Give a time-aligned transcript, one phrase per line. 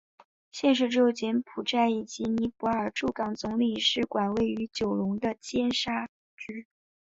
[0.51, 6.65] 现时只有柬埔寨及尼泊尔驻港总领事馆位于九龙的尖沙咀。